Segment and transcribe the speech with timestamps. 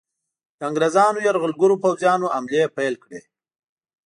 [0.57, 3.19] د انګریزانو یرغلګرو پوځیانو حملې پیل کړې.